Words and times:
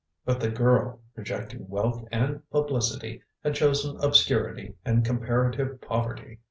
But 0.25 0.39
the 0.39 0.49
girl, 0.49 0.99
rejecting 1.15 1.67
wealth 1.69 2.03
and 2.11 2.41
publicity, 2.49 3.21
had 3.43 3.53
chosen 3.53 3.99
obscurity 4.03 4.73
and 4.83 5.05
comparative 5.05 5.79
poverty. 5.79 6.39